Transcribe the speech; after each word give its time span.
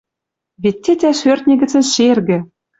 Вет 0.61 0.77
тетя 0.83 1.11
шӧртньӹ 1.19 1.55
гӹцӹн 1.61 1.83
шергӹ! 1.93 2.37